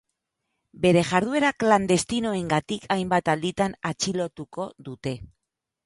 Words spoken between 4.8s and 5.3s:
dute.